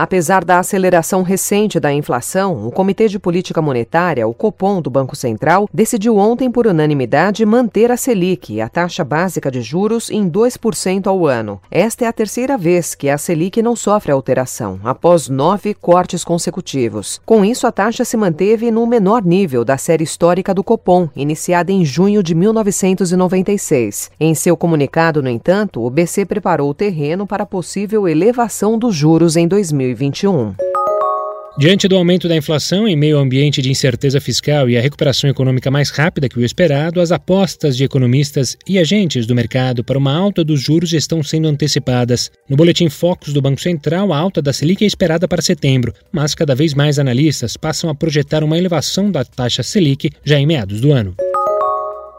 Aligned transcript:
Apesar 0.00 0.44
da 0.44 0.60
aceleração 0.60 1.22
recente 1.22 1.80
da 1.80 1.92
inflação, 1.92 2.68
o 2.68 2.70
Comitê 2.70 3.08
de 3.08 3.18
Política 3.18 3.60
Monetária, 3.60 4.28
o 4.28 4.32
Copom 4.32 4.80
do 4.80 4.88
Banco 4.88 5.16
Central, 5.16 5.68
decidiu 5.74 6.16
ontem 6.16 6.48
por 6.52 6.68
unanimidade 6.68 7.44
manter 7.44 7.90
a 7.90 7.96
Selic, 7.96 8.60
a 8.60 8.68
taxa 8.68 9.02
básica 9.02 9.50
de 9.50 9.60
juros, 9.60 10.08
em 10.08 10.30
2% 10.30 11.08
ao 11.08 11.26
ano. 11.26 11.60
Esta 11.68 12.04
é 12.04 12.06
a 12.06 12.12
terceira 12.12 12.56
vez 12.56 12.94
que 12.94 13.08
a 13.08 13.18
Selic 13.18 13.60
não 13.60 13.74
sofre 13.74 14.12
alteração, 14.12 14.78
após 14.84 15.28
nove 15.28 15.74
cortes 15.74 16.22
consecutivos. 16.22 17.20
Com 17.26 17.44
isso, 17.44 17.66
a 17.66 17.72
taxa 17.72 18.04
se 18.04 18.16
manteve 18.16 18.70
no 18.70 18.86
menor 18.86 19.24
nível 19.24 19.64
da 19.64 19.76
série 19.76 20.04
histórica 20.04 20.54
do 20.54 20.62
Copom, 20.62 21.08
iniciada 21.16 21.72
em 21.72 21.84
junho 21.84 22.22
de 22.22 22.36
1996. 22.36 24.12
Em 24.20 24.32
seu 24.32 24.56
comunicado, 24.56 25.20
no 25.20 25.28
entanto, 25.28 25.84
o 25.84 25.90
BC 25.90 26.24
preparou 26.24 26.70
o 26.70 26.74
terreno 26.74 27.26
para 27.26 27.44
possível 27.44 28.06
elevação 28.06 28.78
dos 28.78 28.94
juros 28.94 29.36
em 29.36 29.48
2020. 29.48 29.87
2021. 29.94 30.54
Diante 31.58 31.88
do 31.88 31.96
aumento 31.96 32.28
da 32.28 32.36
inflação 32.36 32.86
em 32.86 32.94
meio 32.94 33.16
ao 33.16 33.22
ambiente 33.24 33.60
de 33.60 33.68
incerteza 33.68 34.20
fiscal 34.20 34.70
e 34.70 34.78
a 34.78 34.80
recuperação 34.80 35.28
econômica 35.28 35.72
mais 35.72 35.90
rápida 35.90 36.28
que 36.28 36.38
o 36.38 36.44
esperado, 36.44 37.00
as 37.00 37.10
apostas 37.10 37.76
de 37.76 37.82
economistas 37.82 38.56
e 38.64 38.78
agentes 38.78 39.26
do 39.26 39.34
mercado 39.34 39.82
para 39.82 39.98
uma 39.98 40.14
alta 40.14 40.44
dos 40.44 40.60
juros 40.60 40.92
estão 40.92 41.20
sendo 41.20 41.48
antecipadas. 41.48 42.30
No 42.48 42.56
boletim 42.56 42.88
Focus 42.88 43.32
do 43.32 43.42
Banco 43.42 43.60
Central, 43.60 44.12
a 44.12 44.18
alta 44.18 44.40
da 44.40 44.52
Selic 44.52 44.84
é 44.84 44.86
esperada 44.86 45.26
para 45.26 45.42
setembro, 45.42 45.92
mas 46.12 46.32
cada 46.32 46.54
vez 46.54 46.74
mais 46.74 46.96
analistas 46.96 47.56
passam 47.56 47.90
a 47.90 47.94
projetar 47.94 48.44
uma 48.44 48.56
elevação 48.56 49.10
da 49.10 49.24
taxa 49.24 49.64
Selic 49.64 50.12
já 50.24 50.38
em 50.38 50.46
meados 50.46 50.80
do 50.80 50.92
ano. 50.92 51.16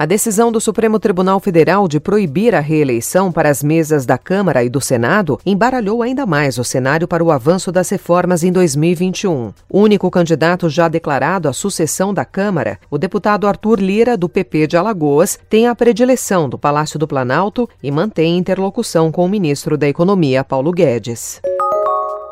A 0.00 0.06
decisão 0.06 0.50
do 0.50 0.62
Supremo 0.62 0.98
Tribunal 0.98 1.38
Federal 1.40 1.86
de 1.86 2.00
proibir 2.00 2.54
a 2.54 2.60
reeleição 2.60 3.30
para 3.30 3.50
as 3.50 3.62
mesas 3.62 4.06
da 4.06 4.16
Câmara 4.16 4.64
e 4.64 4.70
do 4.70 4.80
Senado 4.80 5.38
embaralhou 5.44 6.02
ainda 6.02 6.24
mais 6.24 6.56
o 6.56 6.64
cenário 6.64 7.06
para 7.06 7.22
o 7.22 7.30
avanço 7.30 7.70
das 7.70 7.90
reformas 7.90 8.42
em 8.42 8.50
2021. 8.50 9.52
O 9.68 9.78
único 9.78 10.10
candidato 10.10 10.70
já 10.70 10.88
declarado 10.88 11.50
à 11.50 11.52
sucessão 11.52 12.14
da 12.14 12.24
Câmara, 12.24 12.80
o 12.90 12.96
deputado 12.96 13.46
Arthur 13.46 13.78
Lira, 13.78 14.16
do 14.16 14.26
PP 14.26 14.68
de 14.68 14.78
Alagoas, 14.78 15.38
tem 15.50 15.66
a 15.66 15.74
predileção 15.74 16.48
do 16.48 16.58
Palácio 16.58 16.98
do 16.98 17.06
Planalto 17.06 17.68
e 17.82 17.90
mantém 17.90 18.38
interlocução 18.38 19.12
com 19.12 19.26
o 19.26 19.28
ministro 19.28 19.76
da 19.76 19.86
Economia, 19.86 20.42
Paulo 20.42 20.72
Guedes. 20.72 21.42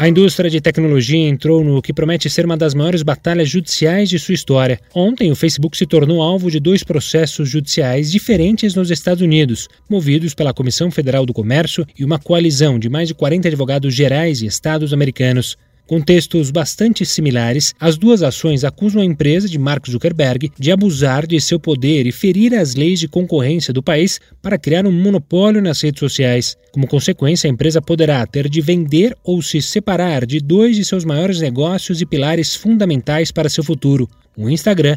A 0.00 0.08
indústria 0.08 0.48
de 0.48 0.62
tecnologia 0.62 1.28
entrou 1.28 1.62
no 1.62 1.82
que 1.82 1.92
promete 1.92 2.30
ser 2.30 2.46
uma 2.46 2.56
das 2.56 2.72
maiores 2.72 3.02
batalhas 3.02 3.50
judiciais 3.50 4.08
de 4.08 4.18
sua 4.18 4.32
história. 4.32 4.80
Ontem, 4.94 5.30
o 5.30 5.36
Facebook 5.36 5.76
se 5.76 5.84
tornou 5.84 6.22
alvo 6.22 6.50
de 6.50 6.58
dois 6.58 6.82
processos 6.82 7.50
judiciais 7.50 8.10
diferentes 8.10 8.74
nos 8.74 8.90
Estados 8.90 9.20
Unidos, 9.20 9.68
movidos 9.90 10.32
pela 10.32 10.54
Comissão 10.54 10.90
Federal 10.90 11.26
do 11.26 11.34
Comércio 11.34 11.86
e 11.98 12.02
uma 12.02 12.18
coalizão 12.18 12.78
de 12.78 12.88
mais 12.88 13.08
de 13.08 13.14
40 13.14 13.48
advogados 13.48 13.94
gerais 13.94 14.40
e 14.40 14.46
estados 14.46 14.94
americanos. 14.94 15.58
Com 15.90 16.00
textos 16.00 16.52
bastante 16.52 17.04
similares, 17.04 17.74
as 17.80 17.98
duas 17.98 18.22
ações 18.22 18.62
acusam 18.62 19.02
a 19.02 19.04
empresa 19.04 19.48
de 19.48 19.58
Mark 19.58 19.90
Zuckerberg 19.90 20.52
de 20.56 20.70
abusar 20.70 21.26
de 21.26 21.40
seu 21.40 21.58
poder 21.58 22.06
e 22.06 22.12
ferir 22.12 22.54
as 22.54 22.76
leis 22.76 23.00
de 23.00 23.08
concorrência 23.08 23.74
do 23.74 23.82
país 23.82 24.20
para 24.40 24.56
criar 24.56 24.86
um 24.86 24.92
monopólio 24.92 25.60
nas 25.60 25.80
redes 25.80 25.98
sociais. 25.98 26.56
Como 26.70 26.86
consequência, 26.86 27.48
a 27.48 27.52
empresa 27.52 27.82
poderá 27.82 28.24
ter 28.24 28.48
de 28.48 28.60
vender 28.60 29.16
ou 29.24 29.42
se 29.42 29.60
separar 29.60 30.24
de 30.24 30.38
dois 30.38 30.76
de 30.76 30.84
seus 30.84 31.04
maiores 31.04 31.40
negócios 31.40 32.00
e 32.00 32.06
pilares 32.06 32.54
fundamentais 32.54 33.32
para 33.32 33.48
seu 33.48 33.64
futuro: 33.64 34.08
o 34.36 34.48
Instagram 34.48 34.96